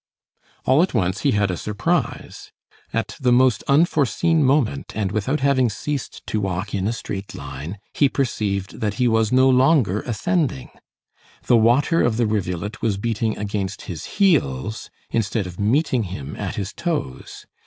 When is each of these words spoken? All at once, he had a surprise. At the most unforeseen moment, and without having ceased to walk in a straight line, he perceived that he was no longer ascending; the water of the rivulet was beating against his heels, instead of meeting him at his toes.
All 0.65 0.81
at 0.81 0.95
once, 0.95 1.19
he 1.19 1.33
had 1.33 1.51
a 1.51 1.55
surprise. 1.57 2.51
At 2.91 3.15
the 3.21 3.31
most 3.31 3.61
unforeseen 3.67 4.41
moment, 4.43 4.93
and 4.95 5.11
without 5.11 5.41
having 5.41 5.69
ceased 5.69 6.25
to 6.25 6.41
walk 6.41 6.73
in 6.73 6.87
a 6.87 6.91
straight 6.91 7.35
line, 7.35 7.77
he 7.93 8.09
perceived 8.09 8.79
that 8.79 8.95
he 8.95 9.07
was 9.07 9.31
no 9.31 9.47
longer 9.47 10.01
ascending; 10.01 10.71
the 11.43 11.55
water 11.55 12.01
of 12.01 12.17
the 12.17 12.25
rivulet 12.25 12.81
was 12.81 12.97
beating 12.97 13.37
against 13.37 13.83
his 13.83 14.05
heels, 14.17 14.89
instead 15.11 15.45
of 15.45 15.59
meeting 15.59 16.01
him 16.05 16.35
at 16.35 16.55
his 16.55 16.73
toes. 16.73 17.45